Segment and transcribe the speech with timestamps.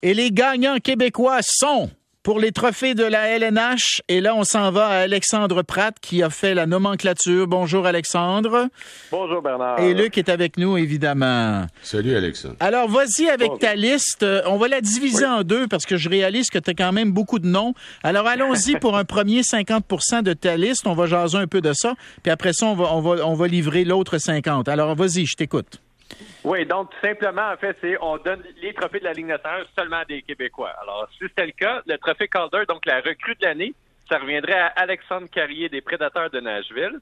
[0.00, 1.90] Et les gagnants québécois sont
[2.22, 4.00] pour les trophées de la LNH.
[4.06, 7.48] Et là, on s'en va à Alexandre Pratt qui a fait la nomenclature.
[7.48, 8.68] Bonjour Alexandre.
[9.10, 9.80] Bonjour Bernard.
[9.80, 11.66] Et Luc est avec nous, évidemment.
[11.82, 12.54] Salut Alexandre.
[12.60, 14.22] Alors, vas-y avec ta liste.
[14.22, 16.92] Euh, on va la diviser en deux parce que je réalise que tu as quand
[16.92, 17.74] même beaucoup de noms.
[18.04, 20.86] Alors, allons-y pour un premier 50% de ta liste.
[20.86, 21.94] On va jaser un peu de ça.
[22.22, 24.68] Puis après ça, on va, on va, on va livrer l'autre 50.
[24.68, 25.80] Alors, vas-y, je t'écoute.
[26.44, 29.98] Oui, donc simplement, en fait, c'est on donne les trophées de la Ligue nationale seulement
[29.98, 30.72] à des Québécois.
[30.82, 33.74] Alors, si c'était le cas, le trophée Calder, donc la recrue de l'année,
[34.08, 36.98] ça reviendrait à Alexandre Carrier des Prédateurs de Nashville.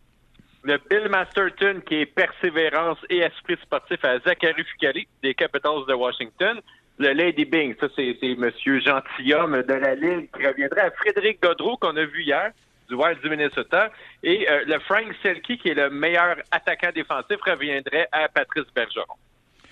[0.64, 5.94] Le Bill Masterton, qui est persévérance et esprit sportif à Zachary Ficali des Capitals de
[5.94, 6.60] Washington.
[6.98, 11.76] Le Lady Bing, ça c'est Monsieur gentilhomme de la Ligue, qui reviendrait à Frédéric Godreau,
[11.76, 12.50] qu'on a vu hier,
[12.88, 13.90] du Wild du Minnesota.
[14.22, 19.14] Et euh, le Frank Selke, qui est le meilleur attaquant défensif, reviendrait à Patrice Bergeron.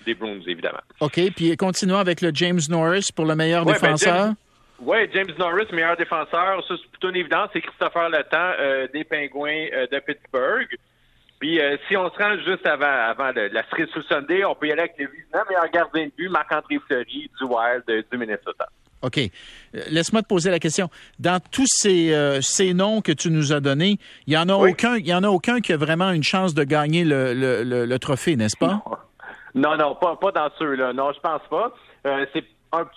[0.05, 0.81] Des Bruins, évidemment.
[1.01, 4.33] OK, puis continuons avec le James Norris pour le meilleur ben, défenseur.
[4.81, 6.63] oui, James Norris, meilleur défenseur.
[6.67, 7.49] Ça, c'est plutôt une évidence.
[7.53, 10.69] C'est Christopher Letang euh, des Pingouins euh, de Pittsburgh.
[11.41, 14.73] Puis si on se rend juste avant, avant la série sous Sunday, on peut y
[14.73, 15.09] aller avec le
[15.49, 18.67] meilleur gardien de but, Marc-André Fleury du Wild du Minnesota.
[19.03, 19.19] OK.
[19.19, 20.89] Euh, laisse-moi te poser la question.
[21.19, 24.55] Dans tous ces, euh, ces noms que tu nous as donnés, il n'y en, a
[24.55, 28.37] aucun, y en a aucun qui a vraiment une chance de gagner le, le, trophée,
[28.37, 28.83] n'est-ce pas?
[29.55, 30.93] Non, non, pas, pas dans ceux-là.
[30.93, 31.73] Non, je pense pas.
[32.07, 32.45] Euh, c'est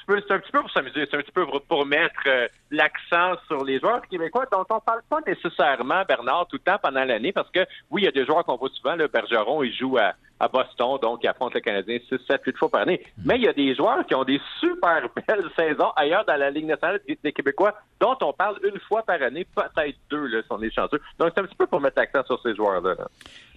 [0.08, 3.64] c'est un petit peu pour s'amuser, c'est un petit peu pour, mettre euh, l'accent sur
[3.64, 7.50] les joueurs québécois dont on parle pas nécessairement, Bernard, tout le temps pendant l'année, parce
[7.52, 10.14] que oui, il y a des joueurs qu'on voit souvent, le Bergeron, il joue à,
[10.52, 13.02] Boston, donc il affronte le Canadien 6, 7, 8 fois par année.
[13.26, 16.52] Mais il y a des joueurs qui ont des super belles saisons ailleurs dans la
[16.52, 20.48] Ligue nationale des Québécois, dont on parle une fois par année, peut-être deux, là, si
[20.52, 21.02] on est chanceux.
[21.18, 22.96] Donc c'est un petit peu pour mettre l'accent sur ces joueurs-là.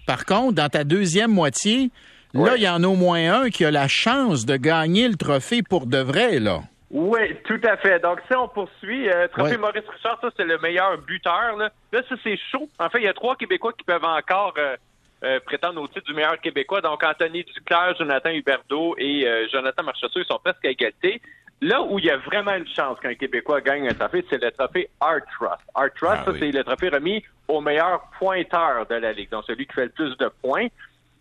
[0.07, 1.91] Par contre, dans ta deuxième moitié,
[2.35, 5.17] Là, il y en a au moins un qui a la chance de gagner le
[5.17, 6.61] trophée pour de vrai, là.
[6.91, 8.01] Oui, tout à fait.
[8.01, 11.57] Donc, si on poursuit, euh, trophée Maurice Richard, ça, c'est le meilleur buteur.
[11.57, 12.69] Là, là ça, c'est chaud.
[12.81, 14.77] En fait, il y a trois Québécois qui peuvent encore euh,
[15.23, 16.81] euh, prétendre au titre du meilleur Québécois.
[16.81, 21.23] Donc, Anthony Duclair, Jonathan Huberdeau et Jonathan Marchessault, ils sont presque à égalité.
[21.63, 24.51] Là où il y a vraiment une chance qu'un Québécois gagne un trophée, c'est le
[24.51, 25.63] trophée Art Trust.
[25.75, 29.45] Art Trust, ah ça, c'est le trophée remis au meilleur pointeur de la Ligue, donc
[29.47, 30.69] celui qui fait le plus de points.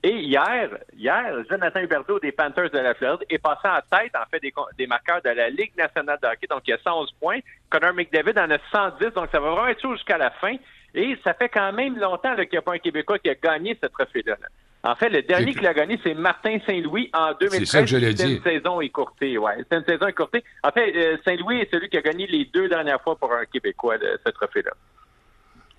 [0.01, 4.25] Et hier, hier, Jonathan Huberdeau des Panthers de la Floride est passé en tête, en
[4.31, 6.47] fait, des, des marqueurs de la Ligue nationale de hockey.
[6.49, 7.39] Donc, il y a 111 points.
[7.69, 9.13] Connor McDavid en a 110.
[9.13, 10.55] Donc, ça va vraiment être chaud jusqu'à la fin.
[10.95, 13.77] Et ça fait quand même longtemps qu'il n'y a pas un Québécois qui a gagné
[13.81, 14.37] ce trophée-là.
[14.83, 17.59] En fait, le dernier qui l'a gagné, c'est Martin Saint-Louis en 2013.
[17.59, 18.23] C'est ça que je l'ai dit.
[18.23, 19.57] C'est une saison écourtée, ouais.
[19.69, 20.43] C'est une saison écourtée.
[20.63, 23.43] En fait, euh, Saint-Louis est celui qui a gagné les deux dernières fois pour un
[23.45, 24.71] Québécois ce trophée-là.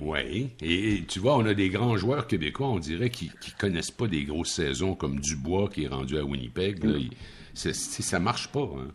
[0.00, 0.50] Oui.
[0.62, 4.06] Et, tu vois, on a des grands joueurs québécois, on dirait, qui ne connaissent pas
[4.06, 6.83] des grosses saisons comme Dubois qui est rendu à Winnipeg.
[6.83, 7.72] Là, mm.
[7.72, 8.61] ça marche pas.
[8.61, 8.88] Hein.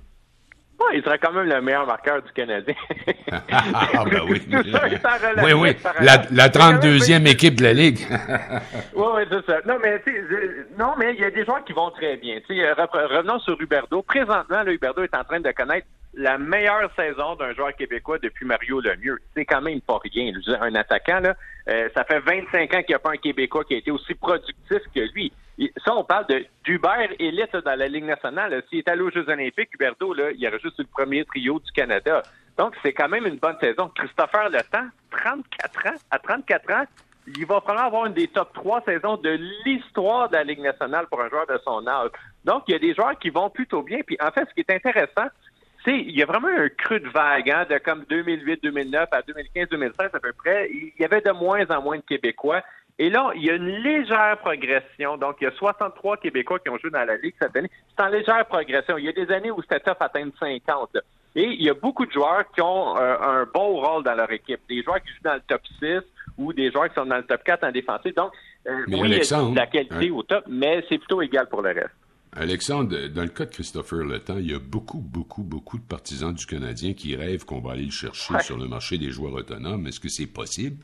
[0.93, 2.73] il serait quand même le meilleur marqueur du Canadien.
[3.31, 4.41] ah, ben oui.
[5.43, 5.75] oui, oui.
[6.01, 7.99] La, la 32e équipe de la Ligue.
[8.95, 9.59] oui, oui, c'est ça.
[9.67, 10.01] Non, mais,
[10.79, 12.39] non, mais il y a des joueurs qui vont très bien.
[12.47, 14.01] revenons sur Huberdo.
[14.01, 18.45] Présentement, là, Huberdo est en train de connaître la meilleure saison d'un joueur québécois depuis
[18.45, 19.19] Mario Lemieux.
[19.35, 20.31] C'est quand même pas rien.
[20.61, 21.35] Un attaquant, là,
[21.69, 24.13] euh, ça fait 25 ans qu'il n'y a pas un Québécois qui a été aussi
[24.15, 25.31] productif que lui.
[25.83, 28.61] Ça, on parle de d'Hubert élite dans la Ligue nationale.
[28.69, 31.59] S'il est allé aux Jeux olympiques, Huberto, là, il aurait juste eu le premier trio
[31.59, 32.21] du Canada.
[32.57, 33.89] Donc, c'est quand même une bonne saison.
[33.95, 36.83] Christopher Letang, 34 ans, à 34 ans,
[37.27, 41.07] il va probablement avoir une des top 3 saisons de l'histoire de la Ligue nationale
[41.07, 42.11] pour un joueur de son âge.
[42.43, 43.99] Donc, il y a des joueurs qui vont plutôt bien.
[44.05, 45.27] Puis, en fait, ce qui est intéressant,
[45.91, 50.19] il y a vraiment un cru de vague, hein, de comme 2008-2009 à 2015-2016 à
[50.19, 50.69] peu près.
[50.71, 52.61] Il y avait de moins en moins de Québécois.
[52.97, 55.17] Et là, il y a une légère progression.
[55.17, 57.69] Donc, il y a 63 Québécois qui ont joué dans la Ligue cette année.
[57.89, 58.97] C'est en légère progression.
[58.97, 60.97] Il y a des années où c'était tough atteindre 50.
[61.35, 64.31] Et il y a beaucoup de joueurs qui ont euh, un bon rôle dans leur
[64.31, 64.61] équipe.
[64.69, 65.99] Des joueurs qui jouent dans le top 6
[66.37, 68.15] ou des joueurs qui sont dans le top 4 en défensif.
[68.15, 68.31] Donc,
[68.67, 71.61] euh, oui, il y a de la qualité au top, mais c'est plutôt égal pour
[71.61, 71.91] le reste.
[72.37, 76.33] Alexandre, dans le cas de Christopher Letang, il y a beaucoup, beaucoup, beaucoup de partisans
[76.33, 79.87] du Canadien qui rêvent qu'on va aller le chercher sur le marché des joueurs autonomes.
[79.87, 80.83] Est-ce que c'est possible?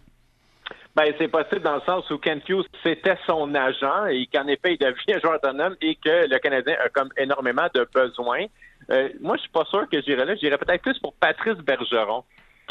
[0.95, 4.75] Ben, c'est possible dans le sens où Ken Hughes, c'était son agent et qu'en effet,
[4.75, 8.45] il devient joueur autonome et que le Canadien a comme énormément de besoins.
[8.89, 10.35] Euh, moi, je suis pas sûr que j'irais là.
[10.35, 12.23] J'irais peut-être plus pour Patrice Bergeron,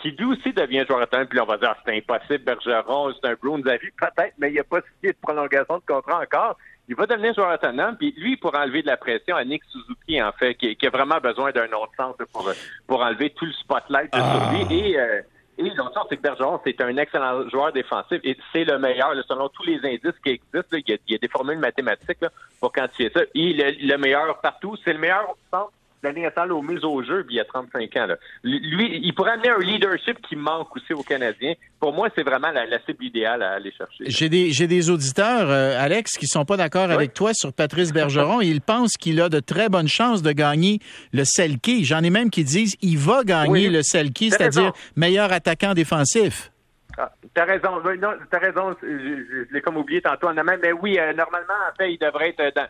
[0.02, 1.26] qui lui aussi devient joueur autonome.
[1.28, 3.90] Puis on va dire, ah, c'est impossible, Bergeron, c'est un Bruins à vie.
[3.98, 6.56] Peut-être, mais il n'y a pas de prolongation de contrat encore
[6.88, 10.20] il va devenir joueur autonome, puis lui, pour enlever de la pression à Nick Suzuki,
[10.20, 12.50] en fait, qui, a vraiment besoin d'un autre sens pour,
[12.86, 14.50] pour enlever tout le spotlight sur ah.
[14.52, 14.76] lui.
[14.76, 15.22] Et, euh,
[15.60, 19.12] et l'autre sens, c'est que Bergeron, c'est un excellent joueur défensif et c'est le meilleur,
[19.28, 20.76] selon tous les indices qui existent.
[20.76, 22.24] il, y a, des formules mathématiques
[22.58, 23.20] pour quantifier ça.
[23.34, 24.76] Il est le, meilleur partout.
[24.82, 25.72] C'est le meilleur au centre
[26.08, 28.06] Ligue nationale aux mises au jeu, puis il a 35 ans.
[28.06, 28.16] Là.
[28.42, 31.54] Lui, il pourrait amener un leadership qui manque aussi aux Canadiens.
[31.78, 34.04] Pour moi, c'est vraiment la, cible idéale à aller chercher.
[34.06, 37.92] J'ai des, j'ai des auditeurs, euh, Alex, qui sont pas d'accord avec toi sur Patrice
[37.92, 38.40] Bergeron.
[38.40, 40.80] Ils pensent qu'il a de très bonnes chances de gagner
[41.12, 41.84] le Selkie.
[41.84, 46.50] J'en ai même qui disent il va gagner le Selkie, c'est-à-dire meilleur attaquant défensif.
[46.98, 47.80] Ah, t'as raison.
[48.00, 48.74] Non, t'as raison.
[48.82, 52.54] Je, l'ai comme oublié tantôt en Mais oui, euh, normalement, en fait, il devrait être
[52.54, 52.66] dans.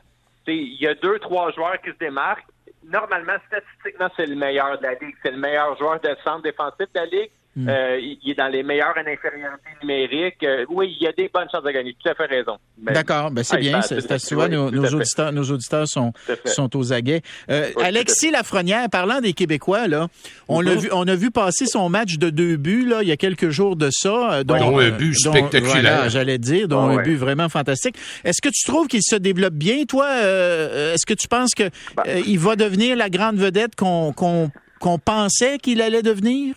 [0.47, 2.45] Il y a deux, trois joueurs qui se démarquent
[2.85, 5.17] normalement, statistiquement, c'est le meilleur de la Ligue.
[5.23, 7.31] C'est le meilleur joueur de centre défensif de la Ligue.
[7.57, 7.69] Hmm.
[7.69, 10.37] Euh, il est dans les meilleurs en infériorité numérique.
[10.45, 11.97] Euh, oui, il y a des bonnes chances de gagner.
[12.01, 12.59] Tout à fait raison.
[12.79, 13.81] D'accord, ben c'est bien.
[13.81, 16.13] tu vois, nos, auditeurs, nos auditeurs sont,
[16.45, 17.23] sont aux aguets.
[17.51, 20.07] Euh, Alexis Lafrenière, parlant des Québécois, là,
[20.47, 23.13] on l'a vu, on a vu passer son match de deux buts là, il y
[23.13, 24.45] a quelques jours de ça.
[24.45, 26.09] Dont, un but spectaculaire.
[26.09, 27.97] J'allais dire, dont un but vraiment fantastique.
[28.23, 30.09] Est-ce que tu trouves qu'il se développe bien, toi?
[30.09, 32.05] Est-ce que tu penses que bah.
[32.27, 36.55] il va devenir la grande vedette qu'on qu'on pensait qu'il allait devenir?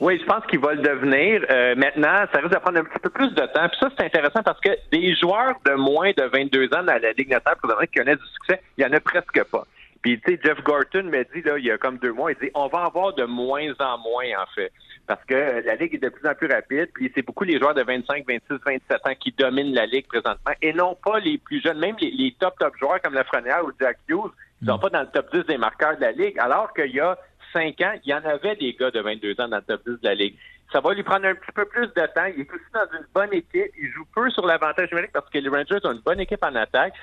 [0.00, 1.44] Oui, je pense qu'il va le devenir.
[1.50, 3.68] Euh, maintenant, ça risque de prendre un petit peu plus de temps.
[3.68, 7.12] Puis ça, c'est intéressant parce que des joueurs de moins de 22 ans dans la
[7.12, 7.56] Ligue nationale
[7.86, 9.64] qui connaissent du succès, il n'y en a presque pas.
[10.04, 12.38] Puis, tu sais, Jeff Gorton m'a dit, là, il y a comme deux mois, il
[12.38, 14.70] dit, on va en avoir de moins en moins, en fait.
[15.06, 17.74] Parce que la Ligue est de plus en plus rapide, puis c'est beaucoup les joueurs
[17.74, 21.62] de 25, 26, 27 ans qui dominent la Ligue présentement, et non pas les plus
[21.62, 24.30] jeunes, même les, top, top joueurs comme Lafrenière ou Jack Hughes,
[24.60, 24.80] ils sont mm.
[24.80, 27.16] pas dans le top 10 des marqueurs de la Ligue, alors qu'il y a
[27.54, 29.92] 5 ans, il y en avait des gars de 22 ans dans le top 10
[29.92, 30.36] de la Ligue.
[30.72, 32.26] Ça va lui prendre un petit peu plus de temps.
[32.36, 33.70] Il est aussi dans une bonne équipe.
[33.78, 36.54] Il joue peu sur l'avantage numérique parce que les Rangers ont une bonne équipe en
[36.54, 36.94] attaque.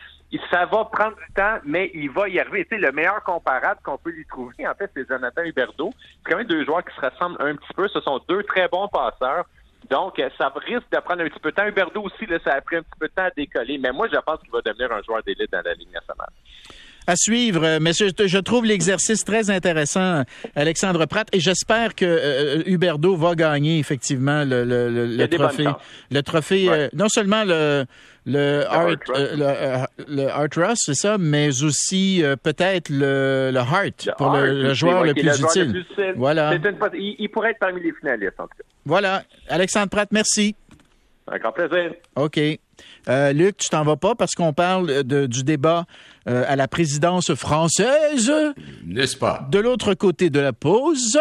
[0.50, 2.78] Ça va prendre du temps, mais il va y arriver.
[2.78, 5.94] Le meilleur comparable qu'on peut lui trouver, en fait, c'est Jonathan Huberdeau.
[5.96, 7.88] C'est quand même deux joueurs qui se ressemblent un petit peu.
[7.88, 9.46] Ce sont deux très bons passeurs.
[9.90, 11.66] Donc, ça risque de prendre un petit peu de temps.
[11.66, 13.78] Huberdeau aussi, ça a pris un petit peu de temps à décoller.
[13.78, 16.30] Mais moi, je pense qu'il va devenir un joueur d'élite dans la Ligue nationale.
[17.08, 20.24] À suivre, euh, mais je, trouve l'exercice très intéressant,
[20.56, 25.68] Alexandre Pratt, et j'espère que euh, Huberdo va gagner effectivement le, le, le, trophée.
[26.12, 27.86] Le trophée, euh, non seulement le
[28.28, 28.98] le Art,
[30.08, 35.16] le, Art Ross, c'est ça, mais aussi peut-être le, le Heart pour le, joueur le
[35.16, 35.84] plus utile.
[36.16, 36.54] Voilà.
[36.94, 38.64] il, pourrait être parmi les finalistes, en tout cas.
[38.86, 39.24] Voilà.
[39.50, 40.56] Alexandre Pratt, merci.
[41.32, 41.94] Un grand plaisir.
[42.16, 42.40] OK.
[43.08, 45.86] Euh, Luc, tu t'en vas pas parce qu'on parle de, du débat
[46.28, 48.32] euh, à la présidence française?
[48.86, 49.48] N'est-ce pas?
[49.50, 51.18] De l'autre côté de la pause.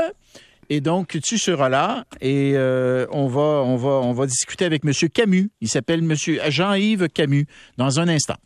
[0.68, 4.84] Et donc, tu seras là et euh, on, va, on, va, on va discuter avec
[4.84, 4.92] M.
[5.12, 5.50] Camus.
[5.60, 6.14] Il s'appelle M.
[6.48, 7.46] Jean-Yves Camus
[7.76, 8.36] dans un instant.